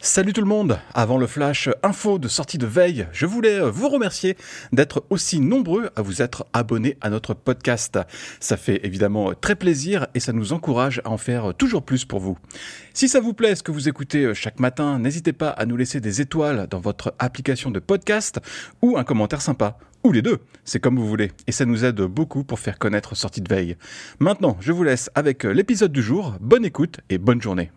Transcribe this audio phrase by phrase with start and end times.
[0.00, 3.88] Salut tout le monde Avant le flash info de sortie de veille, je voulais vous
[3.88, 4.36] remercier
[4.72, 7.98] d'être aussi nombreux à vous être abonnés à notre podcast.
[8.38, 12.20] Ça fait évidemment très plaisir et ça nous encourage à en faire toujours plus pour
[12.20, 12.38] vous.
[12.94, 16.00] Si ça vous plaît ce que vous écoutez chaque matin, n'hésitez pas à nous laisser
[16.00, 18.38] des étoiles dans votre application de podcast
[18.82, 19.78] ou un commentaire sympa.
[20.04, 23.16] Ou les deux, c'est comme vous voulez, et ça nous aide beaucoup pour faire connaître
[23.16, 23.76] Sortie de Veille.
[24.20, 27.72] Maintenant, je vous laisse avec l'épisode du jour, bonne écoute et bonne journée.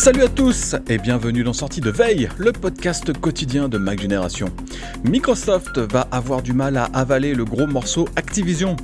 [0.00, 4.48] Salut à tous et bienvenue dans Sortie de Veille, le podcast quotidien de Mac Génération.
[5.04, 8.76] Microsoft va avoir du mal à avaler le gros morceau Activision.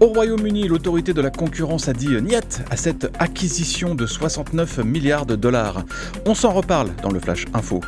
[0.00, 5.26] Au Royaume-Uni, l'autorité de la concurrence a dit niet à cette acquisition de 69 milliards
[5.26, 5.84] de dollars.
[6.24, 7.82] On s'en reparle dans le Flash Info.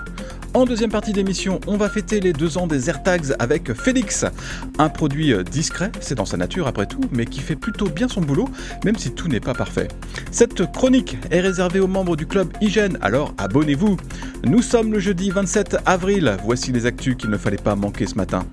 [0.54, 4.24] En deuxième partie d'émission, on va fêter les deux ans des AirTags avec Félix.
[4.78, 8.20] Un produit discret, c'est dans sa nature après tout, mais qui fait plutôt bien son
[8.20, 8.48] boulot,
[8.84, 9.88] même si tout n'est pas parfait.
[10.30, 13.96] Cette chronique est réservée aux membres du club Hygiène, alors abonnez-vous.
[14.44, 18.14] Nous sommes le jeudi 27 avril, voici les actus qu'il ne fallait pas manquer ce
[18.14, 18.46] matin.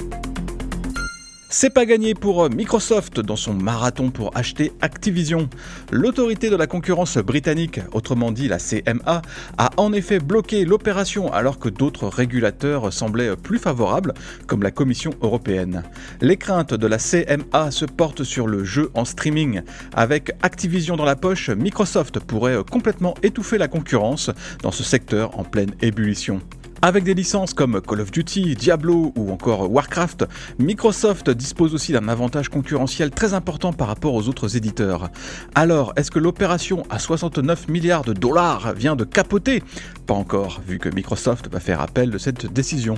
[1.56, 5.52] C'est pas gagné pour Microsoft dans son marathon pour acheter Activision.
[5.92, 9.22] L'autorité de la concurrence britannique, autrement dit la CMA,
[9.60, 14.16] a en effet bloqué l'opération alors que d'autres régulateurs semblaient plus favorables,
[14.48, 15.84] comme la Commission européenne.
[16.22, 19.62] Les craintes de la CMA se portent sur le jeu en streaming.
[19.94, 24.32] Avec Activision dans la poche, Microsoft pourrait complètement étouffer la concurrence
[24.64, 26.42] dans ce secteur en pleine ébullition.
[26.86, 30.26] Avec des licences comme Call of Duty, Diablo ou encore Warcraft,
[30.60, 35.10] Microsoft dispose aussi d'un avantage concurrentiel très important par rapport aux autres éditeurs.
[35.56, 39.64] Alors, est-ce que l'opération à 69 milliards de dollars vient de capoter?
[40.08, 42.96] Pas encore, vu que Microsoft va faire appel de cette décision.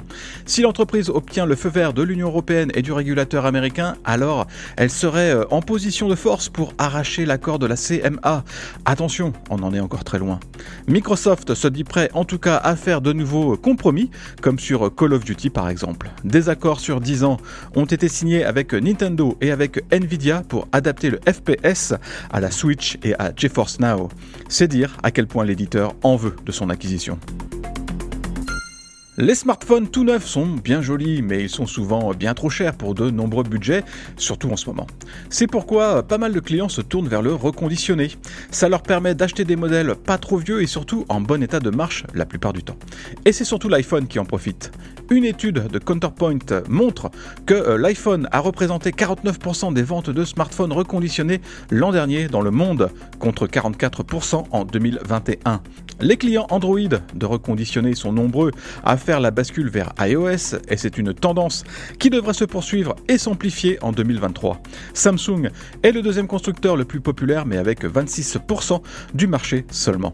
[0.48, 4.48] Si l'entreprise obtient le feu vert de l'Union européenne et du régulateur américain, alors
[4.78, 8.44] elle serait en position de force pour arracher l'accord de la CMA.
[8.86, 10.40] Attention, on en est encore très loin.
[10.88, 14.10] Microsoft se dit prêt en tout cas à faire de nouveaux compromis,
[14.42, 16.10] comme sur Call of Duty par exemple.
[16.24, 17.38] Des accords sur 10 ans
[17.76, 21.94] ont été signés avec Nintendo et avec Nvidia pour adapter le FPS
[22.32, 24.08] à la Switch et à GeForce Now.
[24.48, 27.20] C'est dire à quel point l'éditeur en veut de son acquisition.
[29.18, 32.94] Les smartphones tout neufs sont bien jolis, mais ils sont souvent bien trop chers pour
[32.94, 33.86] de nombreux budgets,
[34.18, 34.88] surtout en ce moment.
[35.30, 38.12] C'est pourquoi pas mal de clients se tournent vers le reconditionné.
[38.52, 41.70] Ça leur permet d'acheter des modèles pas trop vieux et surtout en bon état de
[41.70, 42.76] marche la plupart du temps.
[43.24, 44.74] Et c'est surtout l'iPhone qui en profite.
[45.10, 47.10] Une étude de Counterpoint montre
[47.46, 51.40] que l'iPhone a représenté 49% des ventes de smartphones reconditionnés
[51.70, 52.90] l'an dernier dans le monde,
[53.20, 55.62] contre 44% en 2021.
[56.02, 58.52] Les clients Android de reconditionner sont nombreux
[58.84, 61.64] à faire la bascule vers iOS et c'est une tendance
[62.00, 64.62] qui devrait se poursuivre et s'amplifier en 2023.
[64.94, 65.50] Samsung
[65.84, 68.82] est le deuxième constructeur le plus populaire mais avec 26%
[69.14, 70.14] du marché seulement.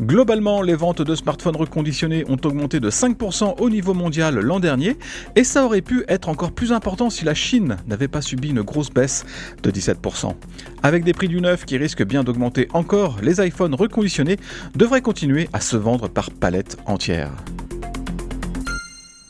[0.00, 4.98] Globalement, les ventes de smartphones reconditionnés ont augmenté de 5% au niveau mondial l'an dernier,
[5.36, 8.62] et ça aurait pu être encore plus important si la Chine n'avait pas subi une
[8.62, 9.24] grosse baisse
[9.62, 10.34] de 17%.
[10.82, 14.36] Avec des prix du neuf qui risquent bien d'augmenter encore, les iPhones reconditionnés
[14.74, 17.32] devraient continuer à se vendre par palette entière.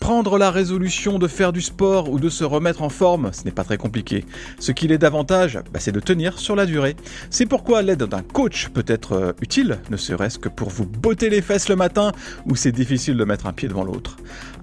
[0.06, 3.50] Prendre la résolution de faire du sport ou de se remettre en forme, ce n'est
[3.50, 4.24] pas très compliqué.
[4.60, 6.94] Ce qu'il est davantage, bah, c'est de tenir sur la durée.
[7.28, 11.28] C'est pourquoi l'aide d'un coach peut être euh, utile, ne serait-ce que pour vous botter
[11.28, 12.12] les fesses le matin
[12.44, 14.16] où c'est difficile de mettre un pied devant l'autre.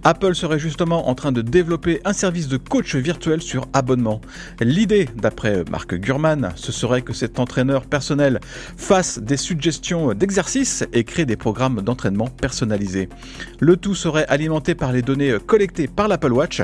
[0.06, 4.20] Apple serait justement en train de développer un service de coach virtuel sur abonnement.
[4.60, 8.40] L'idée, d'après Marc Gurman, ce serait que cet entraîneur personnel
[8.76, 13.08] fasse des suggestions d'exercices et crée des programmes d'entraînement personnalisés.
[13.60, 16.62] Le tout serait alimenté par les données collectées par l'Apple Watch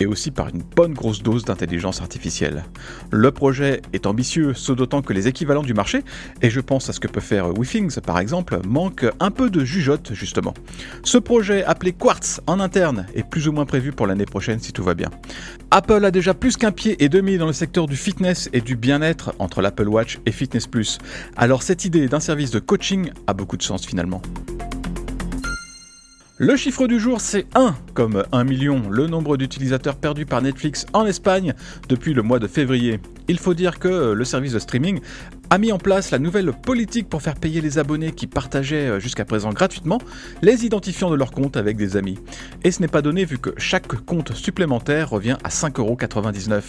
[0.00, 2.64] et aussi par une bonne grosse dose d'intelligence artificielle.
[3.10, 6.02] Le projet est ambitieux, ce d'autant que les équivalents du marché,
[6.42, 9.64] et je pense à ce que peut faire WeThings par exemple, manquent un peu de
[9.64, 10.54] jugeote justement.
[11.02, 14.72] Ce projet appelé Quartz en interne est plus ou moins prévu pour l'année prochaine si
[14.72, 15.10] tout va bien.
[15.70, 18.76] Apple a déjà plus qu'un pied et demi dans le secteur du fitness et du
[18.76, 20.98] bien-être entre l'Apple Watch et Fitness Plus.
[21.36, 24.22] Alors cette idée d'un service de coaching a beaucoup de sens finalement.
[26.46, 30.84] Le chiffre du jour, c'est 1, comme 1 million, le nombre d'utilisateurs perdus par Netflix
[30.92, 31.54] en Espagne
[31.88, 33.00] depuis le mois de février.
[33.28, 35.00] Il faut dire que le service de streaming
[35.50, 39.00] a mis en place la nouvelle politique pour faire payer les abonnés qui partageaient euh,
[39.00, 39.98] jusqu'à présent gratuitement
[40.42, 42.18] les identifiants de leur compte avec des amis.
[42.64, 46.62] Et ce n'est pas donné vu que chaque compte supplémentaire revient à 5,99€.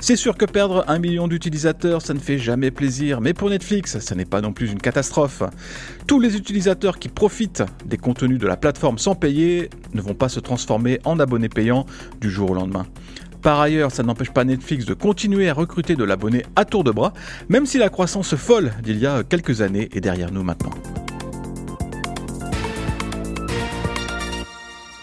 [0.00, 3.98] C'est sûr que perdre un million d'utilisateurs, ça ne fait jamais plaisir, mais pour Netflix,
[3.98, 5.42] ça n'est pas non plus une catastrophe.
[6.06, 10.28] Tous les utilisateurs qui profitent des contenus de la plateforme sans payer ne vont pas
[10.28, 11.86] se transformer en abonnés payants
[12.20, 12.86] du jour au lendemain.
[13.44, 16.90] Par ailleurs, ça n'empêche pas Netflix de continuer à recruter de l'abonné à tour de
[16.90, 17.12] bras,
[17.50, 20.72] même si la croissance folle d'il y a quelques années est derrière nous maintenant.